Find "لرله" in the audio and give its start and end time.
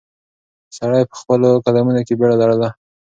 2.41-2.69